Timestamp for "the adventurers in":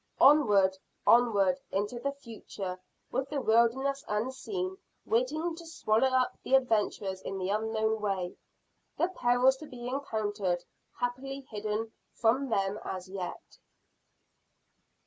6.41-7.37